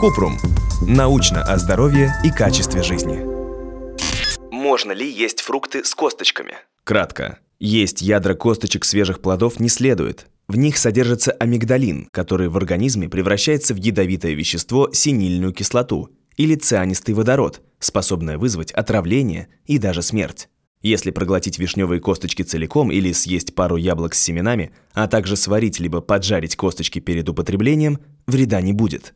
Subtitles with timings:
[0.00, 0.38] Купрум.
[0.86, 3.20] Научно о здоровье и качестве жизни.
[4.50, 6.54] Можно ли есть фрукты с косточками?
[6.84, 7.38] Кратко.
[7.58, 10.28] Есть ядра косточек свежих плодов не следует.
[10.48, 16.08] В них содержится амигдалин, который в организме превращается в ядовитое вещество синильную кислоту
[16.38, 20.48] или цианистый водород, способное вызвать отравление и даже смерть.
[20.82, 26.00] Если проглотить вишневые косточки целиком или съесть пару яблок с семенами, а также сварить либо
[26.00, 27.98] поджарить косточки перед употреблением,
[28.30, 29.14] вреда не будет.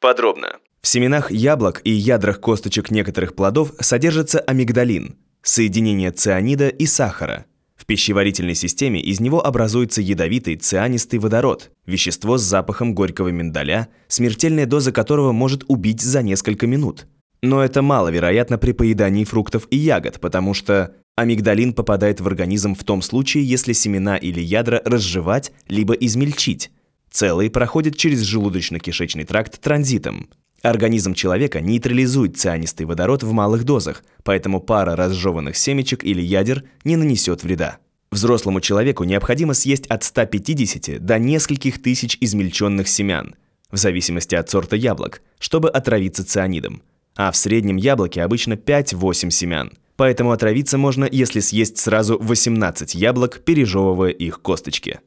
[0.00, 0.56] Подробно.
[0.80, 7.46] В семенах яблок и ядрах косточек некоторых плодов содержится амигдалин– соединение цианида и сахара.
[7.76, 14.66] В пищеварительной системе из него образуется ядовитый цианистый водород– вещество с запахом горького миндаля, смертельная
[14.66, 17.06] доза которого может убить за несколько минут–
[17.42, 22.82] но это маловероятно при поедании фруктов и ягод, потому что амигдалин попадает в организм в
[22.84, 26.70] том случае, если семена или ядра разжевать либо измельчить.
[27.18, 30.28] Целый проходит через желудочно-кишечный тракт транзитом.
[30.62, 36.94] Организм человека нейтрализует цианистый водород в малых дозах, поэтому пара разжеванных семечек или ядер не
[36.94, 37.78] нанесет вреда.
[38.12, 43.34] Взрослому человеку необходимо съесть от 150 до нескольких тысяч измельченных семян,
[43.72, 46.82] в зависимости от сорта яблок, чтобы отравиться цианидом
[47.16, 49.72] а в среднем яблоке обычно 5-8 семян.
[49.96, 55.00] Поэтому отравиться можно, если съесть сразу 18 яблок, пережевывая их косточки.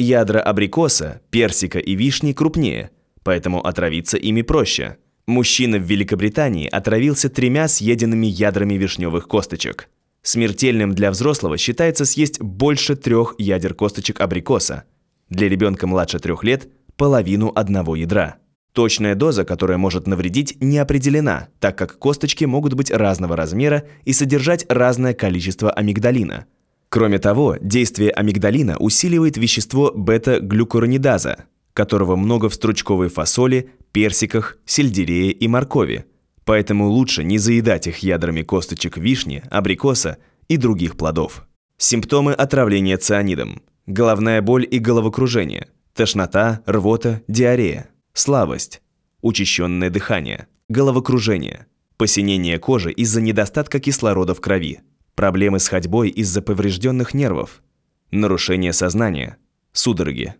[0.00, 2.90] Ядра абрикоса, персика и вишни крупнее,
[3.24, 4.96] поэтому отравиться ими проще.
[5.26, 9.88] Мужчина в Великобритании отравился тремя съеденными ядрами вишневых косточек.
[10.22, 14.84] Смертельным для взрослого считается съесть больше трех ядер косточек абрикоса.
[15.30, 18.36] Для ребенка младше трех лет– половину одного ядра.
[18.72, 24.12] Точная доза, которая может навредить, не определена, так как косточки могут быть разного размера и
[24.12, 26.46] содержать разное количество амигдалина.
[26.88, 31.44] Кроме того, действие амигдалина усиливает вещество бета-глюкуронидаза,
[31.74, 36.06] которого много в стручковой фасоли, персиках, сельдерее и моркови.
[36.44, 40.16] Поэтому лучше не заедать их ядрами косточек вишни, абрикоса
[40.48, 41.46] и других плодов.
[41.76, 43.62] Симптомы отравления цианидом.
[43.86, 48.82] Головная боль и головокружение, тошнота, рвота, диарея слабость,
[49.22, 51.66] учащенное дыхание, головокружение,
[51.96, 54.80] посинение кожи из-за недостатка кислорода в крови,
[55.18, 57.60] проблемы с ходьбой из-за поврежденных нервов,
[58.12, 59.36] нарушение сознания,
[59.72, 60.36] судороги.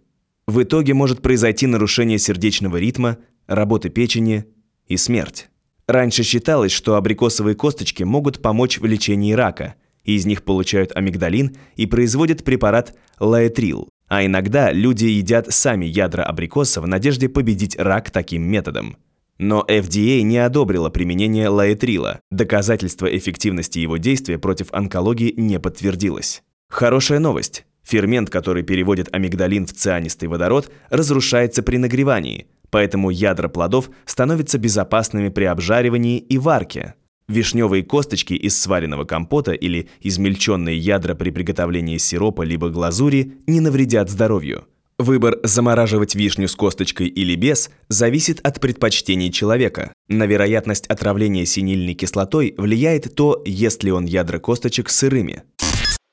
[0.47, 3.19] В итоге может произойти нарушение сердечного ритма,
[3.49, 4.45] работы печени
[4.87, 5.49] и смерть.
[5.89, 9.75] Раньше считалось, что абрикосовые косточки могут помочь в лечении рака,
[10.05, 16.23] и из них получают амигдалин и производят препарат лаэтрил, а иногда люди едят сами ядра
[16.23, 18.97] абрикоса в надежде победить рак таким методом.
[19.39, 22.21] Но FDA не одобрила применение лаэтрила.
[22.31, 26.43] Доказательство эффективности его действия против онкологии не подтвердилось.
[26.69, 27.65] Хорошая новость.
[27.85, 35.31] Фермент, который переводит амигдалин в цианистый водород, разрушается при нагревании, поэтому ядра плодов становятся безопасными
[35.31, 36.95] при обжаривании и варке.
[37.29, 44.11] Вишневые косточки из сваренного компота или измельченные ядра при приготовлении сиропа либо глазури не навредят
[44.11, 44.67] здоровью.
[44.99, 49.93] Выбор замораживать вишню с косточкой или без зависит от предпочтений человека.
[50.09, 55.45] На вероятность отравления синильной кислотой влияет то, ест ли он ядра косточек сырыми.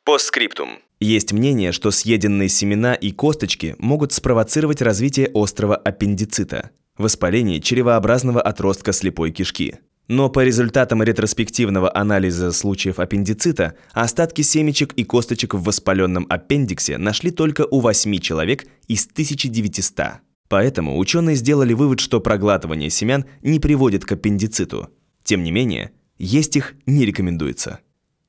[0.04, 0.70] Постскриптум.
[1.00, 8.94] Есть мнение, что съеденные семена и косточки могут спровоцировать развитие острого аппендицита, воспаление чревообразного отростка
[8.94, 9.80] слепой кишки.
[10.08, 17.32] Но по результатам ретроспективного анализа случаев аппендицита остатки семечек и косточек в воспаленном аппендиксе нашли
[17.32, 20.22] только у 8 человек из 1900.
[20.48, 24.90] Поэтому ученые сделали вывод, что проглатывание семян не приводит к аппендициту.
[25.24, 27.80] Тем не менее, есть их не рекомендуется.